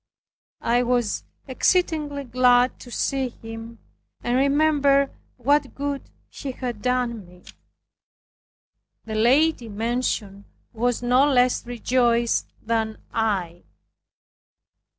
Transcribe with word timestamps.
I 0.65 0.81
was 0.81 1.25
exceedingly 1.47 2.23
glad 2.23 2.79
to 2.79 2.89
see 2.89 3.29
him, 3.29 3.77
and 4.23 4.35
remembered 4.35 5.11
what 5.37 5.75
good 5.75 6.09
he 6.27 6.53
had 6.53 6.81
done 6.81 7.23
me. 7.27 7.43
The 9.05 9.13
lady 9.13 9.69
mentioned 9.69 10.45
was 10.73 11.03
no 11.03 11.27
less 11.31 11.67
rejoiced 11.67 12.47
than 12.63 12.97
I. 13.13 13.61